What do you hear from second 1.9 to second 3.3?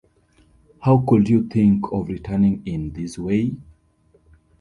of returning in this